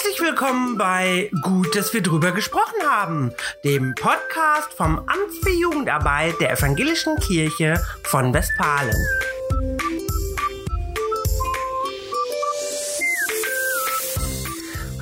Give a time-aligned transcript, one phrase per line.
[0.00, 3.32] Herzlich willkommen bei Gut, dass wir drüber gesprochen haben,
[3.64, 8.94] dem Podcast vom Amt für Jugendarbeit der Evangelischen Kirche von Westfalen.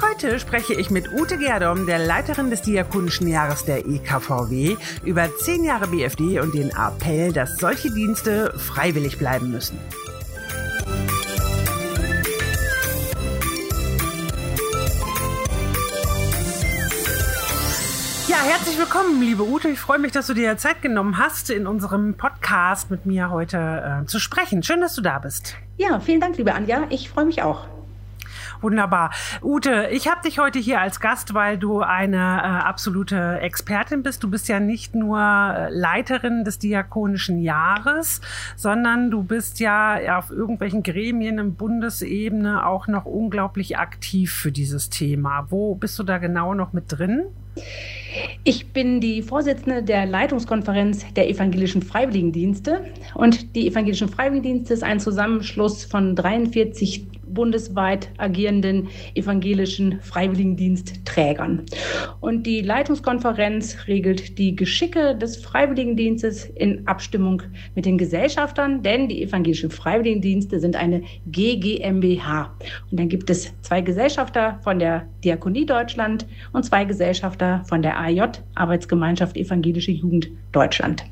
[0.00, 5.62] Heute spreche ich mit Ute Gerdom, der Leiterin des Diakonischen Jahres der EKVW, über zehn
[5.62, 9.78] Jahre BFD und den Appell, dass solche Dienste freiwillig bleiben müssen.
[18.66, 19.69] Herzlich willkommen, liebe Ute.
[19.69, 24.01] Ich freue mich, dass du dir Zeit genommen hast, in unserem Podcast mit mir heute
[24.02, 24.65] äh, zu sprechen.
[24.65, 25.55] Schön, dass du da bist.
[25.77, 26.83] Ja, vielen Dank, liebe Anja.
[26.91, 27.69] Ich freue mich auch.
[28.60, 29.10] Wunderbar.
[29.42, 34.23] Ute, ich habe dich heute hier als Gast, weil du eine äh, absolute Expertin bist.
[34.23, 38.20] Du bist ja nicht nur äh, Leiterin des Diakonischen Jahres,
[38.56, 44.91] sondern du bist ja auf irgendwelchen Gremien im Bundesebene auch noch unglaublich aktiv für dieses
[44.91, 45.47] Thema.
[45.50, 47.27] Wo bist du da genau noch mit drin?
[48.45, 55.00] Ich bin die Vorsitzende der Leitungskonferenz der evangelischen Freiwilligendienste und die evangelischen Freiwilligendienste ist ein
[55.00, 57.06] Zusammenschluss von 43
[57.37, 61.62] bundesweit agierenden evangelischen Freiwilligendienstträgern.
[62.20, 67.42] Und die Leitungskonferenz regelt die Geschicke des Freiwilligendienstes in Abstimmung
[67.77, 72.57] mit den Gesellschaftern, denn die evangelischen Freiwilligendienste sind eine GGMBH.
[72.91, 78.01] Und dann gibt es zwei Gesellschafter von der Diakonie Deutschland und zwei Gesellschafter von der
[78.01, 81.05] AJ, Arbeitsgemeinschaft Evangelische Jugend Deutschland.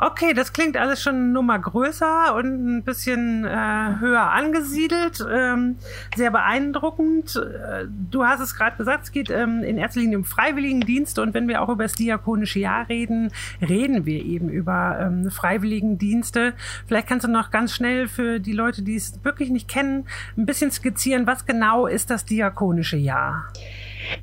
[0.00, 5.26] Okay, das klingt alles schon eine Nummer größer und ein bisschen äh, höher angesiedelt.
[5.28, 5.76] Ähm,
[6.14, 7.34] sehr beeindruckend.
[7.34, 11.34] Äh, du hast es gerade gesagt, es geht ähm, in erster Linie um Freiwilligendienste und
[11.34, 16.52] wenn wir auch über das diakonische Jahr reden, reden wir eben über ähm, Freiwilligendienste.
[16.86, 20.46] Vielleicht kannst du noch ganz schnell für die Leute, die es wirklich nicht kennen, ein
[20.46, 23.48] bisschen skizzieren, was genau ist das diakonische Jahr?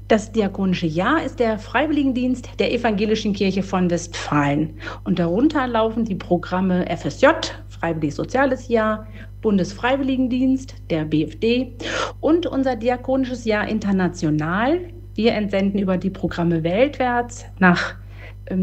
[0.08, 4.80] Das Diakonische Jahr ist der Freiwilligendienst der Evangelischen Kirche von Westfalen.
[5.04, 7.28] Und darunter laufen die Programme FSJ,
[7.68, 9.08] Freiwillig Soziales Jahr,
[9.42, 11.74] Bundesfreiwilligendienst, der BFD
[12.20, 14.80] und unser Diakonisches Jahr International.
[15.16, 17.96] Wir entsenden über die Programme Weltwärts nach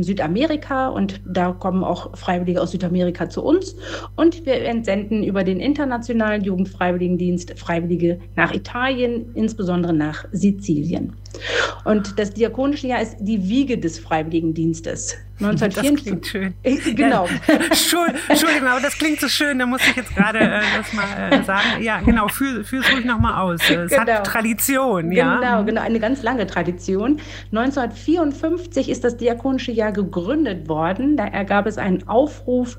[0.01, 3.77] Südamerika und da kommen auch Freiwillige aus Südamerika zu uns.
[4.17, 11.15] Und wir entsenden über den Internationalen Jugendfreiwilligendienst Freiwillige nach Italien, insbesondere nach Sizilien.
[11.85, 15.17] Und das Diakonische Jahr ist die Wiege des Freiwilligendienstes.
[15.45, 15.75] 1954.
[15.75, 16.97] Das klingt schön.
[16.97, 17.29] genau.
[18.29, 21.43] Entschuldigung, aber das klingt so schön, da muss ich jetzt gerade äh, das mal äh,
[21.45, 21.83] sagen.
[21.83, 23.61] Ja, genau, fühl es ruhig nochmal aus.
[23.69, 24.01] Es genau.
[24.01, 25.37] hat Tradition, ja.
[25.37, 27.21] Genau, genau, eine ganz lange Tradition.
[27.53, 31.17] 1954 ist das Diakonische Jahr gegründet worden.
[31.17, 32.79] Da ergab es einen Aufruf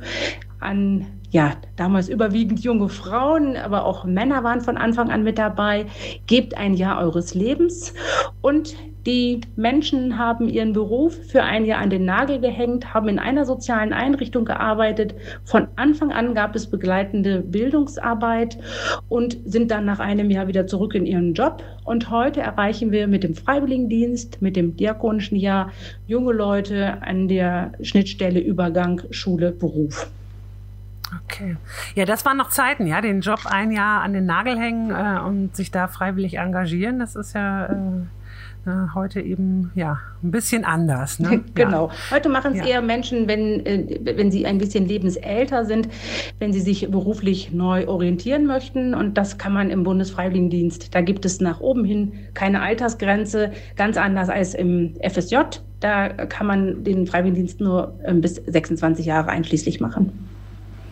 [0.60, 5.88] an ja, damals überwiegend junge Frauen, aber auch Männer waren von Anfang an mit dabei.
[6.28, 7.94] Gebt ein Jahr eures Lebens.
[8.42, 8.76] Und
[9.06, 13.46] die Menschen haben ihren Beruf für ein Jahr an den Nagel gehängt, haben in einer
[13.46, 15.16] sozialen Einrichtung gearbeitet.
[15.44, 18.58] Von Anfang an gab es begleitende Bildungsarbeit
[19.10, 21.64] und sind dann nach einem Jahr wieder zurück in ihren Job.
[21.84, 25.72] Und heute erreichen wir mit dem Freiwilligendienst, mit dem diakonischen Jahr
[26.08, 30.10] junge Leute an der Schnittstelle Übergang Schule, Beruf.
[31.26, 31.58] Okay.
[31.96, 35.20] Ja, das waren noch Zeiten, ja, den Job ein Jahr an den Nagel hängen äh,
[35.20, 37.00] und sich da freiwillig engagieren.
[37.00, 38.06] Das ist ja äh,
[38.94, 41.20] heute eben ja ein bisschen anders.
[41.20, 41.44] Ne?
[41.56, 41.88] genau.
[41.88, 42.16] Ja.
[42.16, 42.66] Heute machen es ja.
[42.66, 45.90] eher Menschen, wenn, äh, wenn sie ein bisschen lebensälter sind,
[46.40, 48.94] wenn sie sich beruflich neu orientieren möchten.
[48.94, 50.96] Und das kann man im Bundesfreiwilligendienst.
[50.96, 55.38] Da gibt es nach oben hin keine Altersgrenze, ganz anders als im FSJ.
[55.80, 60.33] Da kann man den Freiwilligendienst nur äh, bis 26 Jahre einschließlich machen.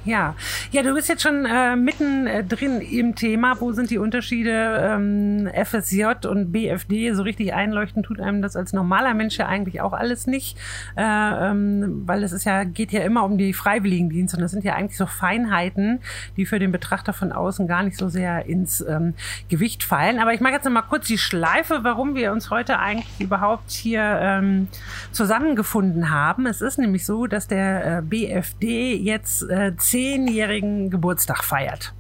[0.04, 0.34] Ja,
[0.72, 3.62] ja, du bist jetzt schon äh, mitten äh, drin im Thema.
[3.62, 7.14] Wo sind die Unterschiede ähm, FSJ und BFD?
[7.14, 10.58] So richtig einleuchten tut einem das als normaler Mensch ja eigentlich auch alles nicht,
[10.98, 14.64] äh, ähm, weil es ist ja geht ja immer um die Freiwilligendienste und das sind
[14.64, 16.00] ja eigentlich so Feinheiten,
[16.36, 19.14] die für den Betrachter von außen gar nicht so sehr ins ähm,
[19.50, 20.18] Gewicht fallen.
[20.18, 23.70] Aber ich mache jetzt noch mal kurz die Schleife, warum wir uns heute eigentlich überhaupt
[23.70, 24.68] hier ähm,
[25.12, 26.48] zusammengefunden haben.
[26.48, 31.94] Es ist nämlich so, dass der äh, BFD jetzt äh, zehnjährigen Geburtstag feiert.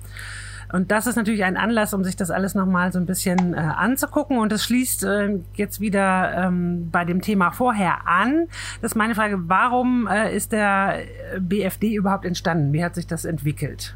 [0.72, 3.58] Und das ist natürlich ein Anlass, um sich das alles nochmal so ein bisschen äh,
[3.58, 4.38] anzugucken.
[4.38, 8.48] Und das schließt äh, jetzt wieder ähm, bei dem Thema vorher an.
[8.82, 11.00] Das ist meine Frage, warum äh, ist der
[11.40, 12.72] BFD überhaupt entstanden?
[12.72, 13.96] Wie hat sich das entwickelt?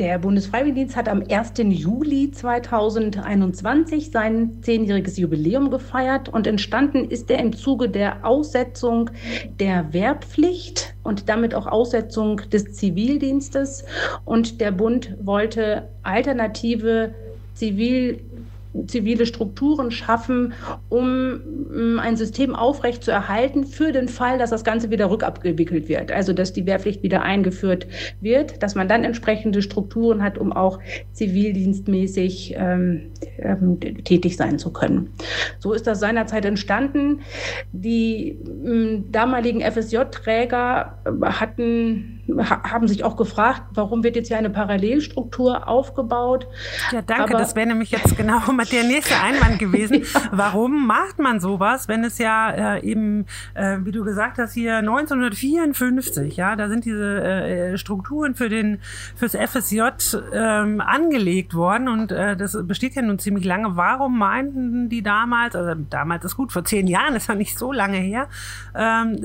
[0.00, 1.52] Der Bundesfreiwilligendienst hat am 1.
[1.58, 9.10] Juli 2021 sein zehnjähriges Jubiläum gefeiert und entstanden ist er im Zuge der Aussetzung
[9.60, 13.84] der Wehrpflicht und damit auch Aussetzung des Zivildienstes.
[14.24, 17.14] Und der Bund wollte alternative
[17.54, 18.18] Zivil
[18.86, 20.52] zivile Strukturen schaffen,
[20.88, 25.88] um mm, ein System aufrecht zu erhalten für den Fall, dass das Ganze wieder rückabgewickelt
[25.88, 26.12] wird.
[26.12, 27.86] Also dass die Wehrpflicht wieder eingeführt
[28.20, 30.78] wird, dass man dann entsprechende Strukturen hat, um auch
[31.12, 35.10] zivildienstmäßig ähm, ähm, tätig sein zu können.
[35.58, 37.20] So ist das seinerzeit entstanden.
[37.72, 45.68] Die ähm, damaligen FSJ-Träger hatten haben sich auch gefragt, warum wird jetzt hier eine Parallelstruktur
[45.68, 46.46] aufgebaut.
[46.92, 47.24] Ja, danke.
[47.24, 48.40] Aber, das wäre nämlich jetzt genau
[48.72, 50.02] der nächste Einwand gewesen.
[50.14, 50.20] ja.
[50.32, 54.78] Warum macht man sowas, wenn es ja äh, eben, äh, wie du gesagt hast, hier
[54.78, 58.80] 1954, ja, da sind diese äh, Strukturen für den
[59.16, 59.80] fürs FSJ
[60.32, 63.76] ähm, angelegt worden und äh, das besteht ja nun ziemlich lange.
[63.76, 67.72] Warum meinten die damals, also damals ist gut, vor zehn Jahren ist ja nicht so
[67.72, 68.28] lange her,
[68.74, 69.18] ähm,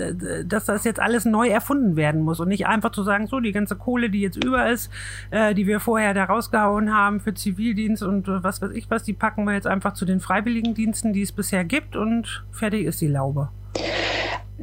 [0.45, 3.39] dass das jetzt alles neu erfunden werden muss und nicht einfach einfach zu sagen, so
[3.39, 4.91] die ganze Kohle, die jetzt über ist,
[5.31, 9.03] äh, die wir vorher da rausgehauen haben für Zivildienst und äh, was weiß ich was,
[9.03, 13.01] die packen wir jetzt einfach zu den Freiwilligendiensten, die es bisher gibt und fertig ist
[13.01, 13.49] die Laube.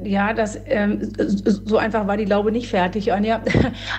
[0.04, 3.40] Ja, das ähm, so einfach war die Laube nicht fertig, Anja.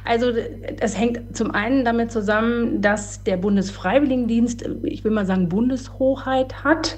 [0.06, 0.32] Also
[0.80, 6.98] das hängt zum einen damit zusammen, dass der Bundesfreiwilligendienst, ich will mal sagen, Bundeshoheit hat.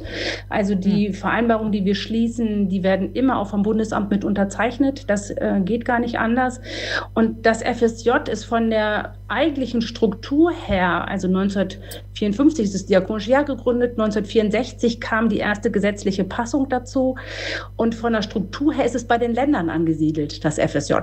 [0.49, 1.13] Also die hm.
[1.13, 5.09] Vereinbarungen, die wir schließen, die werden immer auch vom Bundesamt mit unterzeichnet.
[5.09, 6.61] Das äh, geht gar nicht anders.
[7.13, 13.43] Und das FSJ ist von der eigentlichen Struktur her, also 1954 ist das Diakonische Jahr
[13.43, 17.15] gegründet, 1964 kam die erste gesetzliche Passung dazu
[17.75, 20.93] und von der Struktur her ist es bei den Ländern angesiedelt, das FSJ.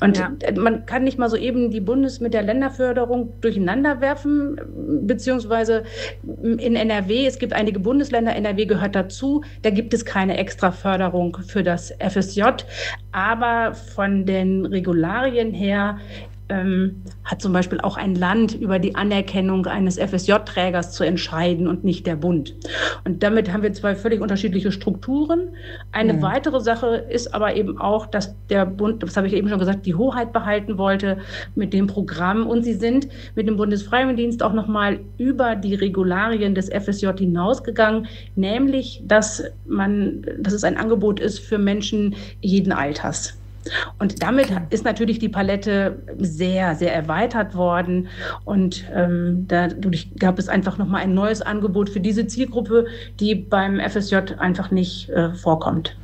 [0.00, 0.32] Und ja.
[0.56, 4.60] man kann nicht mal so eben die Bundes- mit der Länderförderung durcheinander werfen,
[5.02, 5.84] beziehungsweise
[6.42, 11.38] in NRW, es gibt einige Bundesländer, NRW gehört dazu, da gibt es keine extra Förderung
[11.46, 12.42] für das FSJ,
[13.12, 15.98] aber von den Regularien her
[16.52, 21.82] ähm, hat zum Beispiel auch ein Land über die Anerkennung eines FSJ-Trägers zu entscheiden und
[21.82, 22.54] nicht der Bund.
[23.04, 25.48] Und damit haben wir zwei völlig unterschiedliche Strukturen.
[25.92, 26.22] Eine mhm.
[26.22, 29.86] weitere Sache ist aber eben auch, dass der Bund, das habe ich eben schon gesagt,
[29.86, 31.18] die Hoheit behalten wollte
[31.54, 32.46] mit dem Programm.
[32.46, 38.06] Und sie sind mit dem Bundesfreiwilligendienst auch nochmal über die Regularien des FSJ hinausgegangen,
[38.36, 43.38] nämlich, dass man, dass es ein Angebot ist für Menschen jeden Alters.
[43.98, 44.62] Und damit okay.
[44.70, 48.08] ist natürlich die Palette sehr, sehr erweitert worden.
[48.44, 52.86] Und ähm, dadurch gab es einfach nochmal ein neues Angebot für diese Zielgruppe,
[53.20, 55.96] die beim FSJ einfach nicht äh, vorkommt.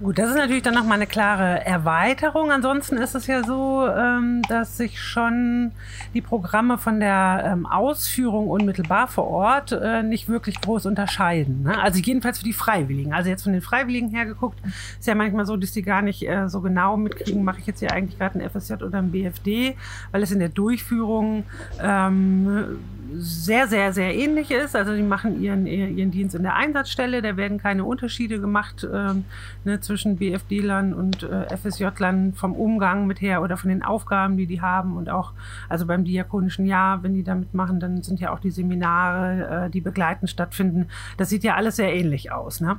[0.00, 2.52] Gut, das ist natürlich dann nochmal eine klare Erweiterung.
[2.52, 5.72] Ansonsten ist es ja so, ähm, dass sich schon
[6.14, 11.64] die Programme von der ähm, Ausführung unmittelbar vor Ort äh, nicht wirklich groß unterscheiden.
[11.64, 11.76] Ne?
[11.80, 13.12] Also jedenfalls für die Freiwilligen.
[13.12, 14.60] Also jetzt von den Freiwilligen her geguckt,
[15.00, 17.80] ist ja manchmal so, dass die gar nicht äh, so genau mitkriegen, mache ich jetzt
[17.80, 19.76] hier eigentlich gerade ein FSJ oder ein BFD,
[20.12, 21.42] weil es in der Durchführung
[21.82, 22.78] ähm,
[23.16, 24.76] sehr, sehr, sehr ähnlich ist.
[24.76, 29.24] Also die machen ihren, ihren Dienst in der Einsatzstelle, da werden keine Unterschiede gemacht ähm,
[29.64, 34.46] ne, zwischen BFD-Lern und äh, FSJ-Lern vom Umgang mit her oder von den Aufgaben, die
[34.46, 35.32] die haben und auch,
[35.68, 39.70] also beim diakonischen Jahr, wenn die damit machen, dann sind ja auch die Seminare, äh,
[39.70, 40.88] die begleitend stattfinden.
[41.16, 42.60] Das sieht ja alles sehr ähnlich aus.
[42.60, 42.76] Ne?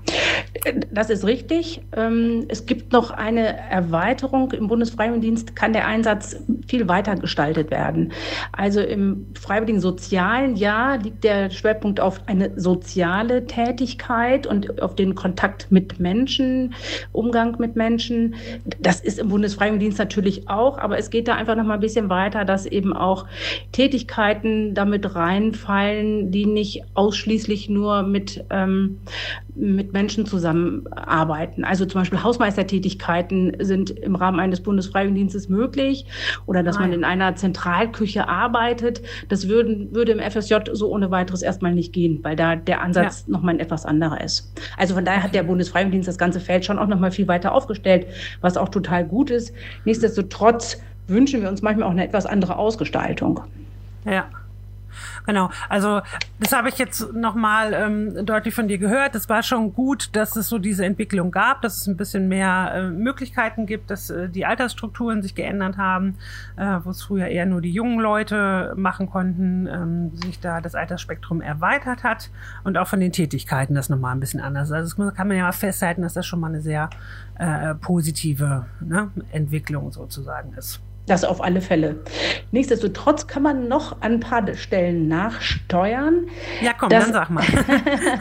[0.92, 1.82] Das ist richtig.
[1.96, 4.52] Ähm, es gibt noch eine Erweiterung.
[4.52, 6.36] Im Bundesfreiwilligendienst kann der Einsatz
[6.68, 8.12] viel weiter gestaltet werden.
[8.52, 14.94] Also im Freiwilligen Sozial sozialen Jahr liegt der Schwerpunkt auf eine soziale Tätigkeit und auf
[14.94, 16.74] den Kontakt mit Menschen,
[17.14, 18.36] Umgang mit Menschen.
[18.82, 22.10] Das ist im Bundesfreiwilligendienst natürlich auch, aber es geht da einfach noch mal ein bisschen
[22.10, 23.28] weiter, dass eben auch
[23.72, 28.98] Tätigkeiten damit reinfallen, die nicht ausschließlich nur mit, ähm,
[29.56, 31.64] mit Menschen zusammenarbeiten.
[31.64, 36.06] Also zum Beispiel Hausmeistertätigkeiten sind im Rahmen eines Bundesfreiwilligendienstes möglich
[36.46, 36.90] oder dass Nein.
[36.90, 39.02] man in einer Zentralküche arbeitet.
[39.30, 42.82] Das würden, würde würde im FSJ so ohne weiteres erstmal nicht gehen, weil da der
[42.82, 43.34] Ansatz ja.
[43.34, 44.52] nochmal ein etwas anderer ist.
[44.78, 48.08] Also von daher hat der Bundesfreiwilligendienst das ganze Feld schon auch nochmal viel weiter aufgestellt,
[48.42, 49.54] was auch total gut ist.
[49.86, 53.42] Nichtsdestotrotz wünschen wir uns manchmal auch eine etwas andere Ausgestaltung.
[54.06, 54.28] Ja.
[55.30, 56.02] Genau, also
[56.40, 59.14] das habe ich jetzt nochmal ähm, deutlich von dir gehört.
[59.14, 62.72] Es war schon gut, dass es so diese Entwicklung gab, dass es ein bisschen mehr
[62.74, 66.18] äh, Möglichkeiten gibt, dass äh, die Altersstrukturen sich geändert haben,
[66.58, 70.74] äh, wo es früher eher nur die jungen Leute machen konnten, ähm, sich da das
[70.74, 72.32] Altersspektrum erweitert hat
[72.64, 74.72] und auch von den Tätigkeiten das nochmal ein bisschen anders.
[74.72, 76.90] Also das kann man ja mal festhalten, dass das schon mal eine sehr
[77.36, 80.82] äh, positive ne, Entwicklung sozusagen ist.
[81.10, 82.02] Das auf alle Fälle.
[82.52, 86.28] Nichtsdestotrotz kann man noch an ein paar Stellen nachsteuern.
[86.62, 87.44] Ja, komm, das, dann sag mal.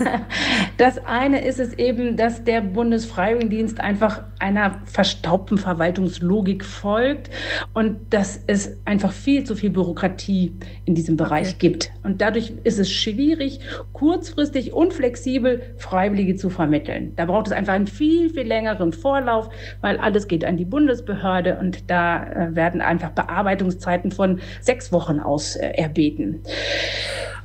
[0.78, 7.28] das eine ist es eben, dass der Bundesfreiwilligendienst einfach einer verstaubten Verwaltungslogik folgt
[7.75, 10.54] und dass es einfach viel zu viel Bürokratie
[10.87, 11.57] in diesem Bereich okay.
[11.59, 11.90] gibt.
[12.04, 13.61] Und dadurch ist es schwierig,
[13.92, 17.12] kurzfristig und flexibel Freiwillige zu vermitteln.
[17.16, 19.50] Da braucht es einfach einen viel, viel längeren Vorlauf,
[19.83, 24.92] weil alles geht an die Bundesbehörde und da äh, werden werden einfach Bearbeitungszeiten von sechs
[24.92, 26.42] Wochen aus äh, erbeten.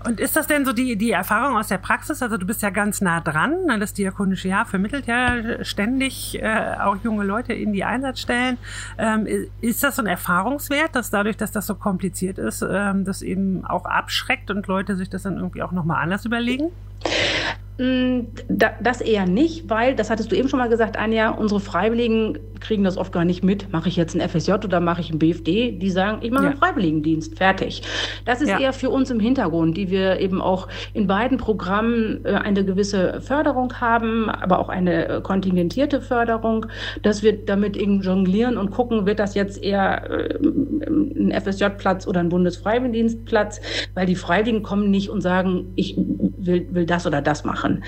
[0.05, 2.21] Und ist das denn so die, die Erfahrung aus der Praxis?
[2.21, 3.53] Also du bist ja ganz nah dran.
[3.79, 8.57] Das Diakonische Jahr vermittelt ja ständig äh, auch junge Leute in die Einsatzstellen.
[8.97, 9.27] Ähm,
[9.61, 13.65] ist das so ein Erfahrungswert, dass dadurch, dass das so kompliziert ist, ähm, das eben
[13.65, 16.69] auch abschreckt und Leute sich das dann irgendwie auch nochmal anders überlegen?
[17.77, 22.37] Mm, das eher nicht, weil, das hattest du eben schon mal gesagt, Anja, unsere Freiwilligen
[22.59, 23.71] kriegen das oft gar nicht mit.
[23.71, 25.71] Mache ich jetzt ein FSJ oder mache ich ein BFD?
[25.71, 26.49] Die sagen, ich mache ja.
[26.51, 27.81] einen Freiwilligendienst, fertig.
[28.25, 28.59] Das ist ja.
[28.59, 33.21] eher für uns im Hintergrund, die wir eben auch in beiden Programmen äh, eine gewisse
[33.21, 36.67] Förderung haben, aber auch eine äh, kontingentierte Förderung,
[37.01, 42.19] dass wir damit eben jonglieren und gucken, wird das jetzt eher äh, ein FSJ-Platz oder
[42.19, 43.59] ein Bundesfreiwilligendienstplatz,
[43.93, 47.83] weil die Freiwilligen kommen nicht und sagen, ich will, will das oder das machen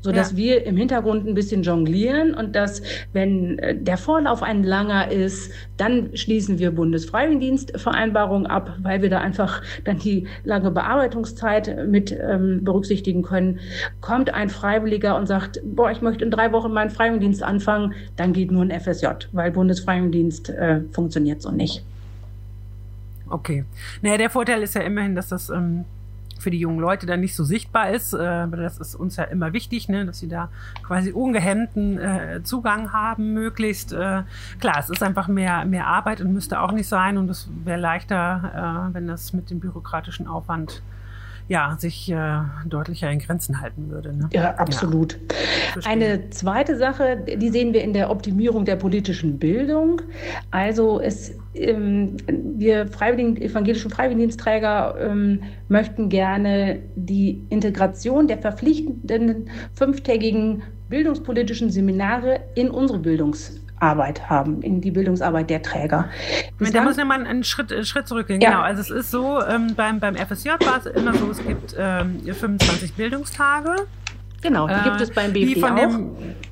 [0.00, 0.36] so dass ja.
[0.36, 5.52] wir im Hintergrund ein bisschen jonglieren und dass, wenn äh, der Vorlauf ein langer ist,
[5.76, 12.64] dann schließen wir Bundesfreiwilligendienstvereinbarungen ab, weil wir da einfach dann die lange Bearbeitungszeit mit ähm,
[12.64, 13.60] berücksichtigen können.
[14.00, 18.32] Kommt ein Freiwilliger und sagt, boah, ich möchte in drei Wochen meinen Freiwilligendienst anfangen, dann
[18.32, 21.84] geht nur ein FSJ, weil Bundesfreiwilligendienst äh, funktioniert so nicht.
[23.30, 23.64] Okay.
[24.02, 25.84] Naja, der Vorteil ist ja immerhin, dass das ähm,
[26.38, 28.12] für die jungen Leute dann nicht so sichtbar ist.
[28.12, 30.50] Äh, das ist uns ja immer wichtig, ne, dass sie da
[30.82, 33.92] quasi ungehemmten äh, Zugang haben, möglichst.
[33.92, 34.22] Äh,
[34.60, 37.80] klar, es ist einfach mehr, mehr Arbeit und müsste auch nicht sein und es wäre
[37.80, 40.82] leichter, äh, wenn das mit dem bürokratischen Aufwand
[41.48, 44.14] ja, sich äh, deutlicher in Grenzen halten würde.
[44.14, 44.28] Ne?
[44.32, 45.18] Ja, absolut.
[45.74, 50.02] Ja, Eine zweite Sache, die sehen wir in der Optimierung der politischen Bildung.
[50.50, 61.70] Also es, wir Freiwilligen, evangelischen Freiwilligendienstträger ähm, möchten gerne die Integration der verpflichtenden fünftägigen bildungspolitischen
[61.70, 66.08] Seminare in unsere Bildungs Arbeit haben, in die Bildungsarbeit der Träger.
[66.58, 68.40] Bislang, da muss ich mal einen Schritt, äh, Schritt zurückgehen.
[68.40, 68.50] Ja.
[68.50, 71.76] Genau, also es ist so, ähm, beim, beim FSJ war es immer so, es gibt
[71.78, 73.86] ähm, 25 Bildungstage
[74.40, 75.74] Genau, die gibt es beim BFD auch.
[75.74, 76.10] Dem,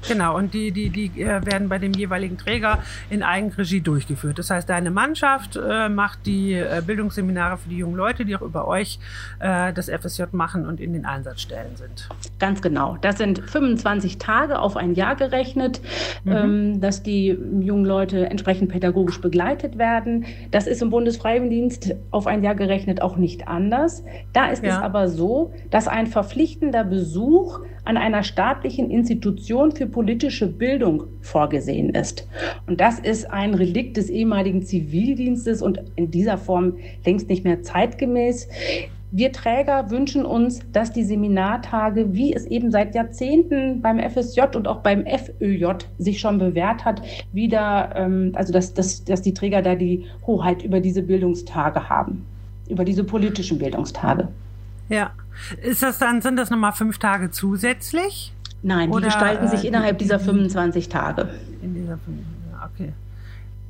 [0.09, 4.39] genau, und die, die, die äh, werden bei dem jeweiligen Träger in Eigenregie durchgeführt.
[4.39, 8.43] Das heißt, deine Mannschaft äh, macht die äh, Bildungsseminare für die jungen Leute, die auch
[8.43, 8.99] über euch
[9.39, 12.09] äh, das FSJ machen und in den Einsatzstellen sind.
[12.41, 12.97] Ganz genau.
[13.01, 15.81] Das sind 25 Tage auf ein Jahr gerechnet,
[16.25, 16.33] mhm.
[16.33, 20.27] ähm, dass die jungen Leute entsprechend pädagogisch begleitet werden.
[20.51, 24.03] Das ist im Bundesfreiwilligendienst auf ein Jahr gerechnet auch nicht anders.
[24.33, 24.77] Da ist ja.
[24.77, 31.91] es aber so, dass ein verpflichtender Besuch an einer staatlichen Institution für politische Bildung vorgesehen
[31.91, 32.29] ist.
[32.67, 36.75] Und das ist ein Relikt des ehemaligen Zivildienstes und in dieser Form
[37.05, 38.49] längst nicht mehr zeitgemäß.
[39.13, 44.67] Wir Träger wünschen uns, dass die Seminartage, wie es eben seit Jahrzehnten beim FSJ und
[44.67, 47.03] auch beim FÖJ sich schon bewährt hat,
[47.33, 52.27] wieder, ähm, also dass, dass, dass die Träger da die Hoheit über diese Bildungstage haben,
[52.69, 54.29] über diese politischen Bildungstage.
[54.89, 55.11] Ja.
[55.63, 58.33] Ist das dann, sind das nochmal fünf Tage zusätzlich?
[58.63, 61.29] Nein, die Oder, gestalten sich äh, innerhalb dieser 25 Tage.
[61.63, 61.99] In dieser,
[62.65, 62.93] okay.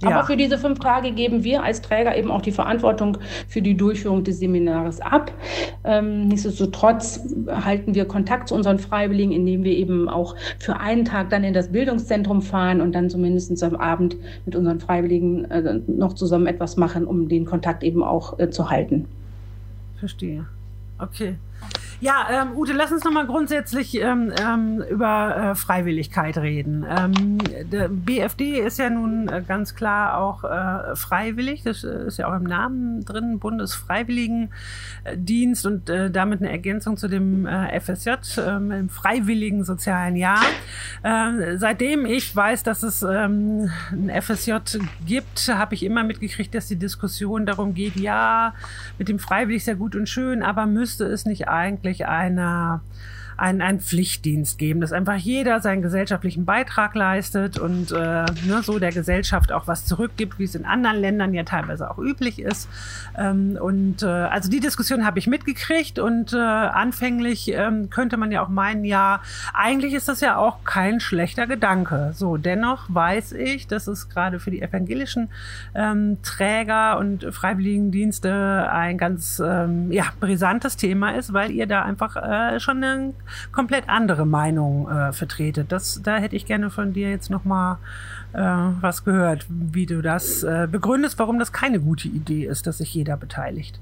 [0.03, 0.11] Ja.
[0.11, 3.17] Aber für diese fünf Tage geben wir als Träger eben auch die Verantwortung
[3.49, 5.33] für die Durchführung des Seminars ab.
[5.85, 11.31] Ähm, nichtsdestotrotz halten wir Kontakt zu unseren Freiwilligen, indem wir eben auch für einen Tag
[11.31, 16.13] dann in das Bildungszentrum fahren und dann zumindest am Abend mit unseren Freiwilligen äh, noch
[16.13, 19.07] zusammen etwas machen, um den Kontakt eben auch äh, zu halten.
[19.99, 20.45] Verstehe.
[21.01, 21.37] Okay.
[21.99, 26.85] Ja, ähm, Ute, lass uns nochmal grundsätzlich ähm, ähm, über äh, Freiwilligkeit reden.
[26.87, 27.39] Ähm,
[27.73, 32.29] der BFD ist ja nun äh, ganz klar auch äh, freiwillig, das äh, ist ja
[32.29, 38.11] auch im Namen drin, Bundesfreiwilligendienst und äh, damit eine Ergänzung zu dem äh, FSJ,
[38.47, 40.45] ähm, im Freiwilligen Sozialen Jahr.
[41.03, 44.53] Äh, seitdem ich weiß, dass es ähm, ein FSJ
[45.07, 48.53] gibt, habe ich immer mitgekriegt, dass die Diskussion darum geht, ja,
[48.99, 52.81] mit dem Freiwillig ja gut und schön, aber müsste es nicht eigentlich wirklich einer
[53.37, 58.79] einen, einen Pflichtdienst geben, dass einfach jeder seinen gesellschaftlichen Beitrag leistet und äh, ne, so
[58.79, 62.69] der Gesellschaft auch was zurückgibt, wie es in anderen Ländern ja teilweise auch üblich ist.
[63.17, 68.33] Ähm, und äh, also die Diskussion habe ich mitgekriegt und äh, anfänglich ähm, könnte man
[68.33, 69.21] ja auch meinen, ja,
[69.53, 72.13] eigentlich ist das ja auch kein schlechter Gedanke.
[72.15, 75.29] So, dennoch weiß ich, dass es gerade für die evangelischen
[75.75, 82.17] ähm, Träger und Freiwilligendienste ein ganz ähm, ja, brisantes Thema ist, weil ihr da einfach
[82.17, 83.13] äh, schon eine
[83.53, 85.73] komplett andere Meinung äh, vertretet.
[85.73, 87.79] Das, da hätte ich gerne von dir jetzt nochmal
[88.33, 92.79] äh, was gehört, wie du das äh, begründest, warum das keine gute Idee ist, dass
[92.79, 93.79] sich jeder beteiligt.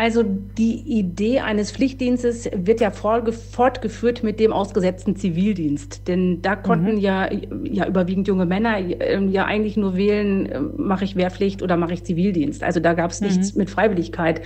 [0.00, 6.08] Also die Idee eines Pflichtdienstes wird ja fortgeführt mit dem ausgesetzten Zivildienst.
[6.08, 7.00] Denn da konnten mhm.
[7.00, 7.28] ja,
[7.64, 11.92] ja überwiegend junge Männer äh, ja eigentlich nur wählen, äh, mache ich Wehrpflicht oder mache
[11.92, 12.62] ich Zivildienst.
[12.62, 13.26] Also da gab es mhm.
[13.26, 14.40] nichts mit Freiwilligkeit.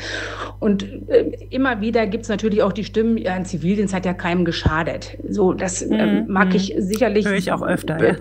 [0.59, 4.13] Und äh, immer wieder gibt es natürlich auch die Stimmen, ja, ein Zivildienst hat ja
[4.13, 5.19] keinem geschadet.
[5.29, 6.25] So, das mhm.
[6.27, 6.57] mag mhm.
[6.57, 7.27] ich sicherlich.
[7.27, 8.17] Höre ich auch öfter, ja.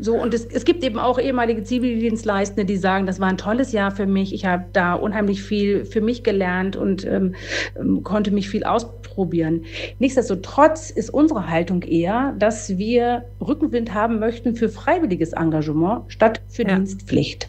[0.00, 3.70] So, und es, es gibt eben auch ehemalige Zivildienstleistende, die sagen, das war ein tolles
[3.70, 4.34] Jahr für mich.
[4.34, 7.34] Ich habe da unheimlich viel für mich gelernt und ähm,
[7.80, 9.64] ähm, konnte mich viel ausprobieren.
[9.98, 16.64] Nichtsdestotrotz ist unsere Haltung eher, dass wir Rückenwind haben möchten für freiwilliges Engagement statt für
[16.64, 16.76] ja.
[16.76, 17.48] Dienstpflicht.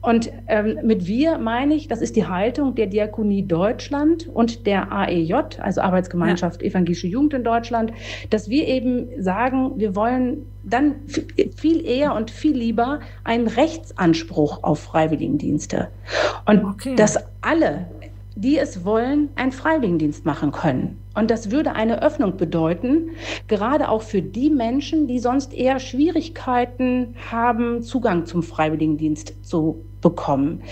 [0.00, 4.90] Und ähm, mit wir meine ich, das ist die Haltung der Diakonie Deutschland und der
[4.90, 6.68] AEJ, also Arbeitsgemeinschaft ja.
[6.68, 7.92] Evangelische Jugend in Deutschland,
[8.30, 10.96] dass wir eben sagen, wir wollen dann
[11.56, 15.88] viel eher und viel lieber einen Rechtsanspruch auf Freiwilligendienste.
[16.44, 16.96] Und okay.
[16.96, 17.86] dass alle
[18.36, 20.98] die es wollen, einen Freiwilligendienst machen können.
[21.16, 23.10] Und das würde eine Öffnung bedeuten,
[23.48, 30.62] gerade auch für die Menschen, die sonst eher Schwierigkeiten haben, Zugang zum Freiwilligendienst zu bekommen,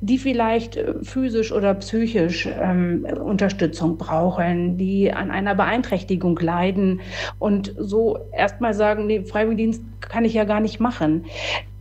[0.00, 7.00] die vielleicht äh, physisch oder psychisch ähm, Unterstützung brauchen, die an einer Beeinträchtigung leiden
[7.38, 11.24] und so erstmal sagen, nee, Freiwilligendienst kann ich ja gar nicht machen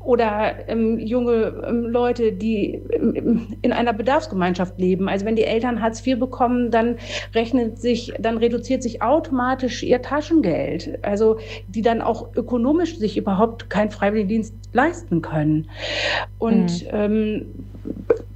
[0.04, 5.08] oder ähm, junge ähm, Leute, die ähm, in einer Bedarfsgemeinschaft leben.
[5.08, 6.98] Also wenn die Eltern Hartz IV bekommen, dann
[7.34, 11.00] rechnet sich, dann reduziert sich automatisch ihr Taschengeld.
[11.04, 15.70] Also die dann auch ökonomisch sich überhaupt keinen Freiwilligendienst leisten können.
[16.38, 16.90] Und mhm.
[16.92, 17.46] ähm,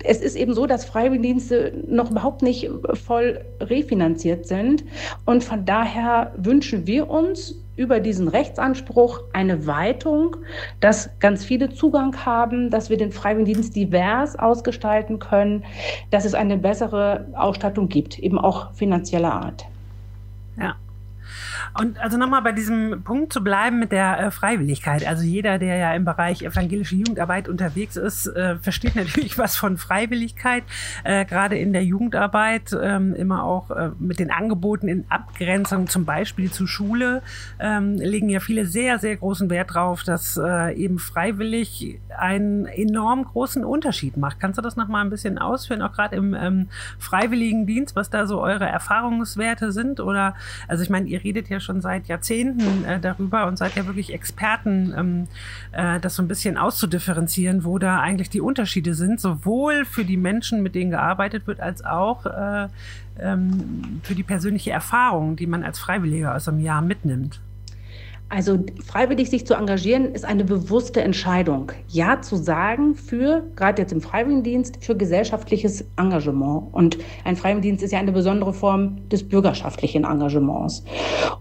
[0.04, 4.84] es ist eben so, dass Freiwilligendienste noch überhaupt nicht voll refinanziert sind.
[5.26, 10.36] Und von daher wünschen wir uns über diesen Rechtsanspruch eine Weitung,
[10.82, 15.64] dass ganz viele Zugang haben, dass wir den Freiwilligendienst divers ausgestalten können,
[16.12, 19.66] dass es eine bessere Ausstattung gibt, eben auch finanzieller Art.
[20.60, 20.76] Ja.
[21.80, 25.06] Und also nochmal bei diesem Punkt zu bleiben mit der äh, Freiwilligkeit.
[25.08, 29.78] Also jeder, der ja im Bereich evangelische Jugendarbeit unterwegs ist, äh, versteht natürlich was von
[29.78, 30.64] Freiwilligkeit.
[31.04, 36.06] Äh, Gerade in der Jugendarbeit ähm, immer auch äh, mit den Angeboten in Abgrenzung zum
[36.06, 37.22] Beispiel zu Schule
[37.60, 43.26] ähm, legen ja viele sehr, sehr großen Wert drauf, dass äh, eben freiwillig einen enorm
[43.26, 44.40] großen Unterschied macht.
[44.40, 48.28] Kannst du das nochmal ein bisschen ausführen, auch gerade im ähm, freiwilligen Dienst, was da
[48.28, 50.00] so eure Erfahrungswerte sind?
[50.00, 50.36] Oder
[50.68, 54.14] also ich meine, ihr redet ja schon seit Jahrzehnten äh, darüber und seid ja wirklich
[54.14, 55.28] Experten, ähm,
[55.72, 60.18] äh, das so ein bisschen auszudifferenzieren, wo da eigentlich die Unterschiede sind, sowohl für die
[60.18, 62.68] Menschen, mit denen gearbeitet wird, als auch äh,
[63.20, 67.40] ähm, für die persönliche Erfahrung, die man als Freiwilliger aus einem Jahr mitnimmt.
[68.30, 71.72] Also freiwillig sich zu engagieren ist eine bewusste Entscheidung.
[71.88, 76.74] Ja zu sagen für, gerade jetzt im Freiwilligendienst, für gesellschaftliches Engagement.
[76.74, 80.84] Und ein Freiwilligendienst ist ja eine besondere Form des bürgerschaftlichen Engagements.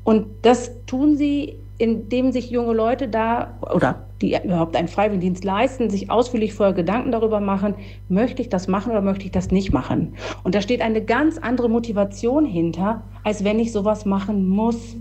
[0.04, 5.90] Und das tun sie, indem sich junge Leute da oder die überhaupt einen Freiwilligendienst leisten,
[5.90, 7.74] sich ausführlich vorher Gedanken darüber machen,
[8.08, 10.14] möchte ich das machen oder möchte ich das nicht machen.
[10.42, 14.96] Und da steht eine ganz andere Motivation hinter, als wenn ich sowas machen muss.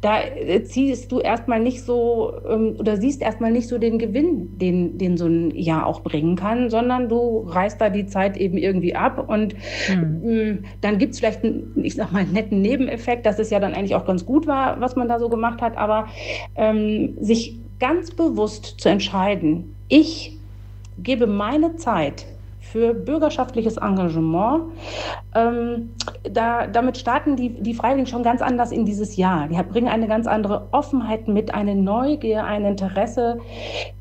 [0.00, 4.58] Da äh, ziehst du erstmal nicht so ähm, oder siehst erstmal nicht so den Gewinn,
[4.58, 8.56] den, den so ein Jahr auch bringen kann, sondern du reißt da die Zeit eben
[8.56, 9.54] irgendwie ab und
[9.88, 10.64] mhm.
[10.80, 13.74] dann gibt es vielleicht einen, ich sag mal, einen netten Nebeneffekt, dass es ja dann
[13.74, 16.06] eigentlich auch ganz gut war, was man da so gemacht hat, aber
[16.54, 20.38] ähm, sich ganz bewusst zu entscheiden, ich
[20.98, 22.26] gebe meine Zeit
[22.74, 24.64] für bürgerschaftliches Engagement.
[25.32, 25.90] Ähm,
[26.28, 29.46] da, damit starten die, die Freiwilligen schon ganz anders in dieses Jahr.
[29.46, 33.38] Die bringen eine ganz andere Offenheit mit, eine Neugier, ein Interesse.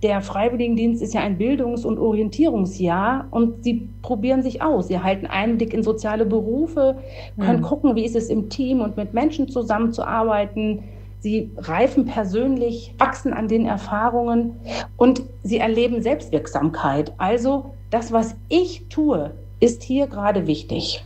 [0.02, 4.88] Der Freiwilligendienst ist ja ein Bildungs- und Orientierungsjahr und sie probieren sich aus.
[4.88, 6.96] Sie erhalten Einblick in soziale Berufe,
[7.40, 7.66] können mhm.
[7.66, 10.84] gucken, wie ist es im Team und mit Menschen zusammenzuarbeiten.
[11.20, 14.56] Sie reifen persönlich, wachsen an den Erfahrungen
[14.98, 17.14] und sie erleben Selbstwirksamkeit.
[17.20, 21.04] Also das, was ich tue, ist hier gerade wichtig.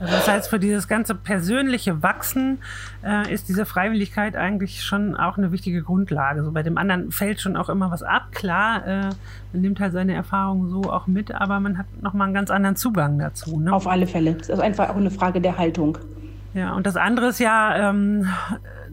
[0.00, 2.58] Das heißt, für dieses ganze persönliche Wachsen
[3.04, 6.42] äh, ist diese Freiwilligkeit eigentlich schon auch eine wichtige Grundlage.
[6.42, 8.32] So bei dem anderen fällt schon auch immer was ab.
[8.32, 9.00] Klar, äh,
[9.52, 12.74] man nimmt halt seine Erfahrungen so auch mit, aber man hat nochmal einen ganz anderen
[12.74, 13.60] Zugang dazu.
[13.60, 13.72] Ne?
[13.72, 14.36] Auf alle Fälle.
[14.40, 15.98] Es ist einfach auch eine Frage der Haltung.
[16.54, 18.26] Ja, und das andere ist ja, ähm,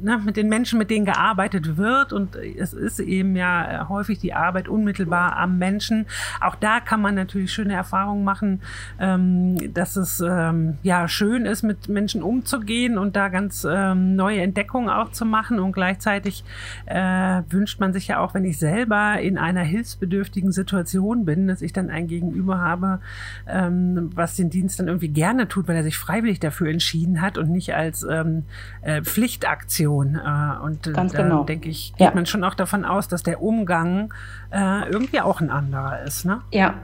[0.01, 2.13] ne, mit den Menschen, mit denen gearbeitet wird.
[2.13, 6.05] Und es ist eben ja häufig die Arbeit unmittelbar am Menschen.
[6.41, 8.61] Auch da kann man natürlich schöne Erfahrungen machen,
[8.99, 14.41] ähm, dass es ähm, ja schön ist, mit Menschen umzugehen und da ganz ähm, neue
[14.41, 15.59] Entdeckungen auch zu machen.
[15.59, 16.43] Und gleichzeitig
[16.85, 21.61] äh, wünscht man sich ja auch, wenn ich selber in einer hilfsbedürftigen Situation bin, dass
[21.61, 22.99] ich dann ein Gegenüber habe,
[23.47, 27.37] ähm, was den Dienst dann irgendwie gerne tut, weil er sich freiwillig dafür entschieden hat
[27.37, 28.43] und nicht als ähm,
[28.81, 30.15] äh, Pflichtaktion Situation.
[30.15, 31.43] Äh, und Ganz da genau.
[31.43, 32.11] denke ich, geht ja.
[32.13, 34.13] man schon auch davon aus, dass der Umgang
[34.51, 36.25] äh, irgendwie auch ein anderer ist.
[36.25, 36.41] Ne?
[36.51, 36.75] Ja,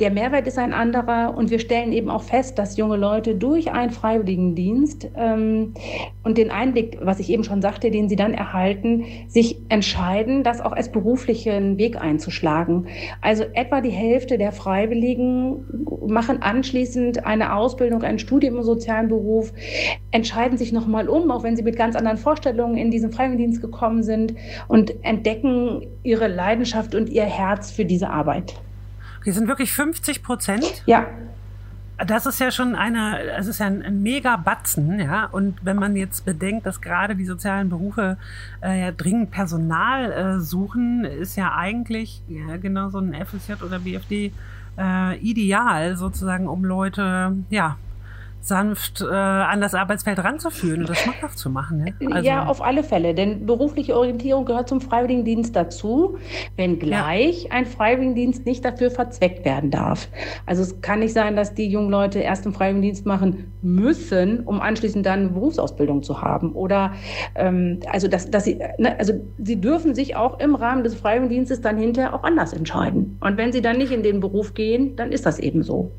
[0.00, 3.70] der Mehrwert ist ein anderer und wir stellen eben auch fest, dass junge Leute durch
[3.72, 5.74] einen Freiwilligendienst ähm,
[6.22, 10.60] und den Einblick, was ich eben schon sagte, den sie dann erhalten, sich entscheiden, das
[10.60, 12.86] auch als beruflichen Weg einzuschlagen.
[13.20, 15.66] Also etwa die Hälfte der Freiwilligen
[16.06, 19.52] machen anschließend eine Ausbildung, ein Studium im sozialen Beruf,
[20.10, 24.02] entscheiden sich nochmal um, auch wenn sie mit ganz anderen Vorstellungen in diesen Freiwilligendienst gekommen
[24.02, 24.34] sind
[24.68, 28.54] und entdecken ihre Leidenschaft und ihr Herz für diese Arbeit.
[29.20, 30.82] Okay, sind wirklich 50 Prozent?
[30.86, 31.06] Ja.
[31.98, 35.26] Das ist ja schon eine, es ist ja ein mega Batzen, ja.
[35.26, 38.16] Und wenn man jetzt bedenkt, dass gerade die sozialen Berufe
[38.62, 43.80] äh, ja dringend Personal äh, suchen, ist ja eigentlich ja, genau so ein FSJ oder
[43.80, 44.32] BFD
[44.78, 47.76] äh, ideal sozusagen, um Leute ja
[48.40, 51.84] sanft äh, an das Arbeitsfeld ranzuführen und das schmackhaft zu machen.
[51.84, 51.94] Ne?
[52.10, 56.18] Also ja, auf alle Fälle, denn berufliche Orientierung gehört zum Freiwilligendienst dazu,
[56.56, 57.50] wenngleich ja.
[57.52, 60.08] ein Freiwilligendienst nicht dafür verzweckt werden darf.
[60.46, 64.60] Also es kann nicht sein, dass die jungen Leute erst einen Freiwilligendienst machen müssen, um
[64.60, 66.52] anschließend dann eine Berufsausbildung zu haben.
[66.52, 66.92] Oder
[67.34, 71.60] ähm, also dass, dass sie, ne, also sie dürfen sich auch im Rahmen des Freiwilligendienstes
[71.60, 73.18] dann hinterher auch anders entscheiden.
[73.20, 75.90] Und wenn sie dann nicht in den Beruf gehen, dann ist das eben so.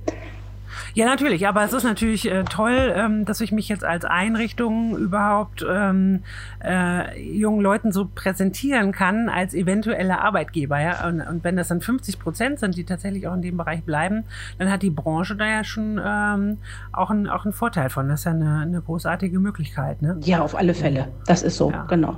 [0.93, 4.97] Ja, natürlich, aber es ist natürlich äh, toll, ähm, dass ich mich jetzt als Einrichtung
[4.97, 6.23] überhaupt ähm,
[6.63, 10.81] äh, jungen Leuten so präsentieren kann als eventuelle Arbeitgeber.
[10.81, 11.07] Ja?
[11.07, 14.25] Und, und, wenn das dann 50 Prozent sind, die tatsächlich auch in dem Bereich bleiben,
[14.57, 16.57] dann hat die Branche da ja schon ähm,
[16.91, 18.09] auch, ein, auch einen Vorteil von.
[18.09, 20.01] Das ist ja eine, eine großartige Möglichkeit.
[20.01, 20.17] Ne?
[20.23, 21.07] Ja, auf alle Fälle.
[21.25, 21.85] Das ist so, ja.
[21.85, 22.17] genau.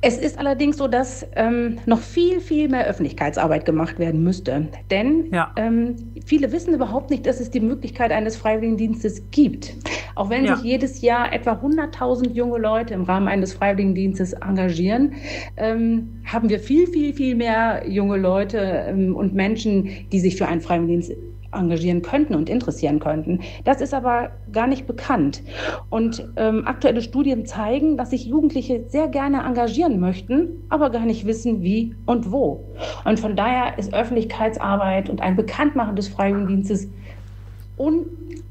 [0.00, 4.68] Es ist allerdings so, dass ähm, noch viel, viel mehr Öffentlichkeitsarbeit gemacht werden müsste.
[4.90, 5.52] Denn ja.
[5.56, 7.75] ähm, viele wissen überhaupt nicht, dass es die Möglichkeit
[8.12, 9.74] eines Freiwilligendienstes gibt.
[10.14, 10.56] Auch wenn ja.
[10.56, 15.14] sich jedes Jahr etwa 100.000 junge Leute im Rahmen eines Freiwilligendienstes engagieren,
[15.56, 18.58] ähm, haben wir viel, viel, viel mehr junge Leute
[18.88, 21.12] ähm, und Menschen, die sich für einen Freiwilligendienst
[21.52, 23.40] engagieren könnten und interessieren könnten.
[23.64, 25.42] Das ist aber gar nicht bekannt.
[25.90, 31.26] Und ähm, aktuelle Studien zeigen, dass sich Jugendliche sehr gerne engagieren möchten, aber gar nicht
[31.26, 32.64] wissen, wie und wo.
[33.04, 36.88] Und von daher ist Öffentlichkeitsarbeit und ein Bekanntmachen des Freiwilligendienstes
[37.76, 38.06] un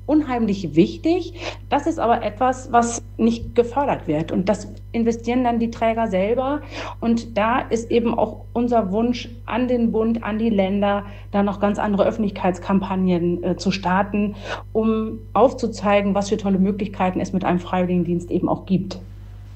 [0.05, 1.33] unheimlich wichtig.
[1.69, 4.31] Das ist aber etwas, was nicht gefördert wird.
[4.31, 6.61] Und das investieren dann die Träger selber.
[6.99, 11.59] Und da ist eben auch unser Wunsch an den Bund, an die Länder, da noch
[11.59, 14.35] ganz andere Öffentlichkeitskampagnen äh, zu starten,
[14.73, 18.99] um aufzuzeigen, was für tolle Möglichkeiten es mit einem Freiwilligendienst eben auch gibt.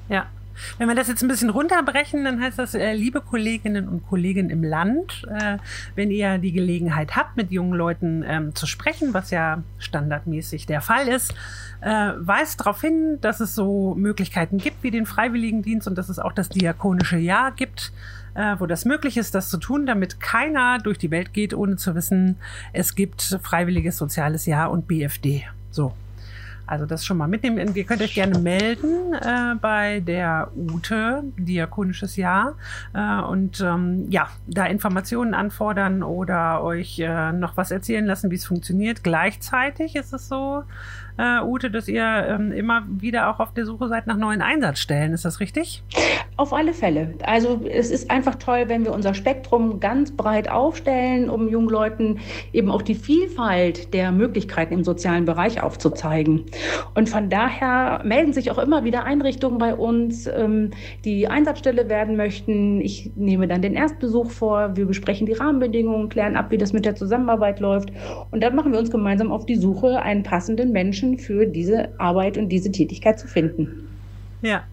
[0.08, 0.26] Ja,
[0.78, 4.50] wenn wir das jetzt ein bisschen runterbrechen, dann heißt das, äh, liebe Kolleginnen und Kollegen
[4.50, 5.58] im Land, äh,
[5.94, 10.80] wenn ihr die Gelegenheit habt, mit jungen Leuten ähm, zu sprechen, was ja standardmäßig der
[10.80, 11.34] Fall ist,
[11.80, 16.18] äh, weist darauf hin, dass es so Möglichkeiten gibt wie den Freiwilligendienst und dass es
[16.18, 17.92] auch das diakonische Jahr gibt,
[18.34, 21.76] äh, wo das möglich ist, das zu tun, damit keiner durch die Welt geht, ohne
[21.76, 22.36] zu wissen,
[22.72, 25.44] es gibt freiwilliges soziales Jahr und BFD.
[25.70, 25.94] So,
[26.70, 27.74] also das schon mal mitnehmen.
[27.74, 32.54] Ihr könnt euch gerne melden äh, bei der Ute, Diakonisches Jahr,
[32.94, 38.36] äh, und ähm, ja, da Informationen anfordern oder euch äh, noch was erzählen lassen, wie
[38.36, 39.02] es funktioniert.
[39.02, 40.62] Gleichzeitig ist es so,
[41.20, 45.12] äh, Ute, dass ihr ähm, immer wieder auch auf der Suche seid nach neuen Einsatzstellen.
[45.12, 45.82] Ist das richtig?
[46.36, 47.14] Auf alle Fälle.
[47.24, 52.20] Also es ist einfach toll, wenn wir unser Spektrum ganz breit aufstellen, um jungen Leuten
[52.54, 56.46] eben auch die Vielfalt der Möglichkeiten im sozialen Bereich aufzuzeigen.
[56.94, 60.70] Und von daher melden sich auch immer wieder Einrichtungen bei uns, ähm,
[61.04, 62.80] die Einsatzstelle werden möchten.
[62.80, 66.86] Ich nehme dann den Erstbesuch vor, wir besprechen die Rahmenbedingungen, klären ab, wie das mit
[66.86, 67.92] der Zusammenarbeit läuft.
[68.30, 72.38] Und dann machen wir uns gemeinsam auf die Suche, einen passenden Menschen für diese Arbeit
[72.38, 73.72] und diese Tätigkeit zu finden.
[74.42, 74.68] Ja,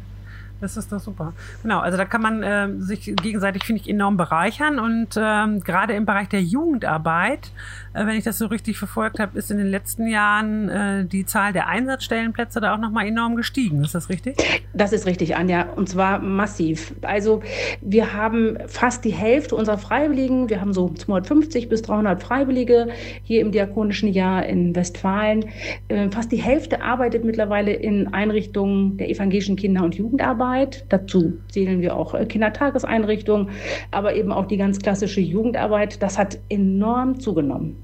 [0.59, 1.33] Das ist doch super.
[1.61, 4.79] Genau, also da kann man äh, sich gegenseitig, finde ich, enorm bereichern.
[4.79, 7.51] Und ähm, gerade im Bereich der Jugendarbeit,
[7.93, 11.25] äh, wenn ich das so richtig verfolgt habe, ist in den letzten Jahren äh, die
[11.25, 13.83] Zahl der Einsatzstellenplätze da auch nochmal enorm gestiegen.
[13.83, 14.35] Ist das richtig?
[14.73, 15.69] Das ist richtig, Anja.
[15.75, 16.93] Und zwar massiv.
[17.03, 17.43] Also
[17.81, 20.49] wir haben fast die Hälfte unserer Freiwilligen.
[20.49, 22.87] Wir haben so 250 bis 300 Freiwillige
[23.21, 25.45] hier im Diakonischen Jahr in Westfalen.
[25.87, 30.46] Äh, fast die Hälfte arbeitet mittlerweile in Einrichtungen der evangelischen Kinder- und Jugendarbeit.
[30.47, 30.85] Jugendarbeit.
[30.89, 33.49] Dazu zählen wir auch äh, Kindertageseinrichtungen,
[33.91, 36.01] aber eben auch die ganz klassische Jugendarbeit.
[36.01, 37.83] Das hat enorm zugenommen.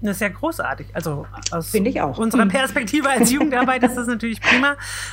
[0.00, 0.88] Das ist ja großartig.
[0.94, 2.18] Also aus Finde ich auch.
[2.18, 4.72] unserer Perspektive als Jugendarbeit ist das natürlich prima,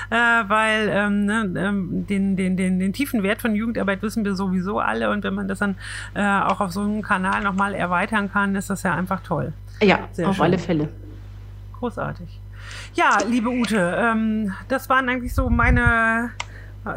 [0.10, 0.16] äh,
[0.50, 4.80] weil ähm, ne, ähm, den, den, den, den tiefen Wert von Jugendarbeit wissen wir sowieso
[4.80, 5.76] alle und wenn man das dann
[6.16, 9.54] äh, auch auf so einem Kanal nochmal erweitern kann, ist das ja einfach toll.
[9.80, 10.46] Ja, Sehr auf schön.
[10.46, 10.90] alle Fälle.
[11.78, 12.40] Großartig.
[12.96, 16.32] Ja, liebe Ute, ähm, das waren eigentlich so meine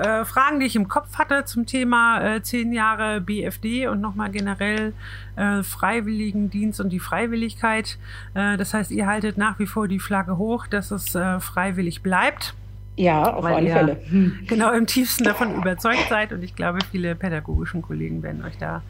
[0.00, 4.30] äh, Fragen, die ich im Kopf hatte zum Thema äh, zehn Jahre BFD und nochmal
[4.30, 4.92] generell
[5.36, 7.98] äh, Freiwilligendienst und die Freiwilligkeit.
[8.34, 12.02] Äh, das heißt, ihr haltet nach wie vor die Flagge hoch, dass es äh, freiwillig
[12.02, 12.54] bleibt.
[12.96, 14.00] Ja, auf alle Fälle.
[14.08, 14.40] Hm.
[14.46, 18.82] Genau im tiefsten davon überzeugt seid und ich glaube, viele pädagogischen Kollegen werden euch da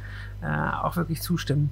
[0.42, 1.70] äh, auch wirklich zustimmen.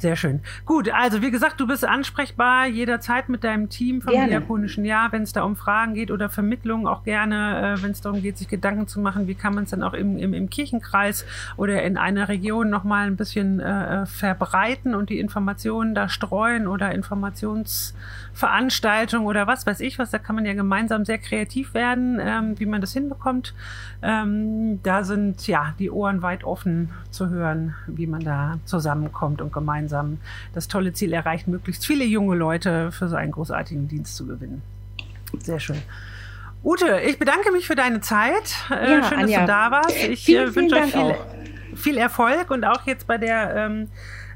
[0.00, 0.40] Sehr schön.
[0.64, 4.14] Gut, also wie gesagt, du bist ansprechbar jederzeit mit deinem Team vom.
[4.30, 8.00] Diakonischen Jahr, wenn es da um Fragen geht oder Vermittlungen, auch gerne, äh, wenn es
[8.00, 10.48] darum geht, sich Gedanken zu machen, wie kann man es dann auch im, im, im
[10.48, 11.26] Kirchenkreis
[11.58, 16.66] oder in einer Region nochmal ein bisschen äh, äh, verbreiten und die Informationen da streuen
[16.66, 20.08] oder Informationsveranstaltungen oder was weiß ich was.
[20.10, 23.52] Da kann man ja gemeinsam sehr kreativ werden, ähm, wie man das hinbekommt.
[24.02, 29.52] Ähm, da sind ja die Ohren weit offen zu hören, wie man da zusammenkommt und
[29.52, 30.18] gemeinsam gemeinsam
[30.54, 34.62] das tolle Ziel erreicht, möglichst viele junge Leute für so einen großartigen Dienst zu gewinnen.
[35.38, 35.80] Sehr schön.
[36.62, 38.54] Ute, ich bedanke mich für deine Zeit.
[38.70, 39.38] Äh, ja, schön, Anja.
[39.38, 39.96] dass du da warst.
[39.96, 41.14] Ich vielen, äh, wünsche euch viel,
[41.76, 43.88] viel, Erfolg und auch jetzt bei der ähm,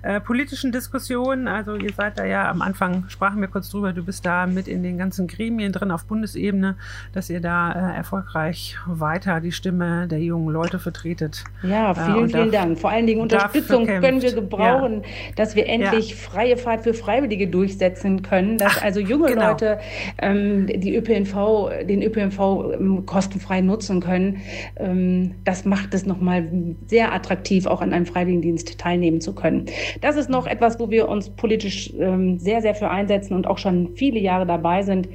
[0.05, 1.49] äh, politischen Diskussionen.
[1.49, 4.69] Also ihr seid da ja am Anfang, sprachen wir kurz drüber, du bist da mit
[4.69, 6.77] in den ganzen Gremien drin auf Bundesebene,
[7.13, 11.45] dass ihr da äh, erfolgreich weiter die Stimme der jungen Leute vertretet.
[11.63, 12.79] Ja, vielen, äh, vielen Dank.
[12.79, 15.09] Vor allen Dingen Unterstützung können wir gebrauchen, ja.
[15.37, 16.17] dass wir endlich ja.
[16.17, 19.51] freie Fahrt für Freiwillige durchsetzen können, dass Ach, also junge genau.
[19.51, 19.79] Leute
[20.21, 24.43] ähm, die ÖPNV, den ÖPNV ähm, kostenfrei nutzen können.
[24.77, 26.47] Ähm, das macht es nochmal
[26.89, 29.67] sehr attraktiv, auch an einem Freiwilligendienst teilnehmen zu können.
[30.01, 33.59] Das ist noch etwas, wo wir uns politisch ähm, sehr, sehr für einsetzen und auch
[33.59, 35.09] schon viele Jahre dabei sind.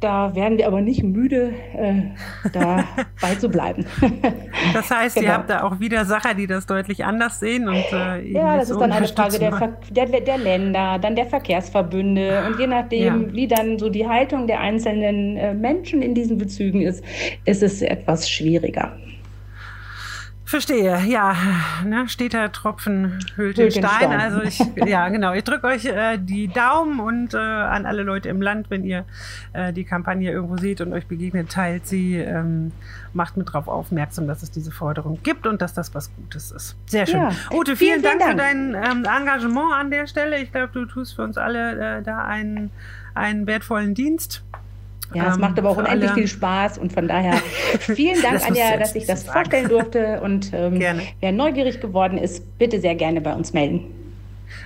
[0.00, 2.02] Da werden wir aber nicht müde, äh,
[2.52, 3.86] dabei zu bleiben.
[4.72, 5.26] Das heißt, genau.
[5.26, 7.68] ihr habt da auch wieder Sacher, die das deutlich anders sehen.
[7.68, 12.44] Und, äh, ja, das ist dann eine Frage der, der, der, Länder, dann der Verkehrsverbünde.
[12.46, 13.32] Und je nachdem, ja.
[13.32, 17.02] wie dann so die Haltung der einzelnen äh, Menschen in diesen Bezügen ist,
[17.44, 18.96] ist es etwas schwieriger.
[20.46, 21.34] Verstehe, ja.
[21.84, 23.84] Ne, steter Tropfen hüllt den Stein.
[23.84, 24.20] Stein.
[24.20, 25.32] Also ich, ja, genau.
[25.32, 29.06] Ich drücke euch äh, die Daumen und äh, an alle Leute im Land, wenn ihr
[29.54, 32.72] äh, die Kampagne irgendwo seht und euch begegnet, teilt sie, ähm,
[33.14, 36.76] macht mit darauf aufmerksam, dass es diese Forderung gibt und dass das was Gutes ist.
[36.86, 37.20] Sehr schön.
[37.20, 37.30] Ja.
[37.50, 40.38] Ute, vielen, vielen, Dank, Dank, für dein ähm, Engagement an der Stelle.
[40.40, 42.70] Ich glaube, du tust für uns alle äh, da einen,
[43.14, 44.43] einen wertvollen Dienst.
[45.14, 46.20] Ja, es ähm, macht aber auch unendlich alle.
[46.20, 47.34] viel Spaß und von daher
[47.78, 50.20] vielen Dank, das Anja, dass ich das vorstellen durfte.
[50.22, 50.80] Und ähm,
[51.20, 53.94] wer neugierig geworden ist, bitte sehr gerne bei uns melden.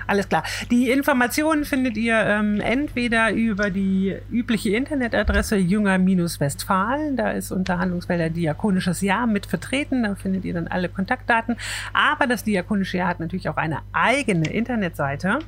[0.07, 0.43] Alles klar.
[0.71, 7.17] Die Informationen findet ihr ähm, entweder über die übliche Internetadresse Jünger-Westfalen.
[7.17, 10.03] Da ist unter Handlungsfelder Diakonisches Jahr mit vertreten.
[10.03, 11.57] Da findet ihr dann alle Kontaktdaten.
[11.93, 15.41] Aber das Diakonische Jahr hat natürlich auch eine eigene Internetseite.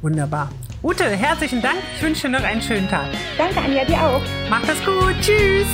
[0.00, 0.50] Wunderbar.
[0.82, 1.76] Ute, herzlichen Dank.
[1.96, 3.08] Ich wünsche dir noch einen schönen Tag.
[3.36, 4.22] Danke, Anja, dir auch.
[4.48, 5.14] Mach das gut.
[5.20, 5.66] Tschüss.